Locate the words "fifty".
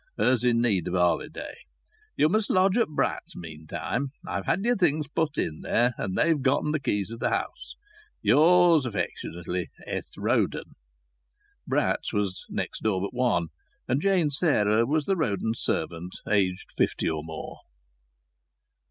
16.75-17.07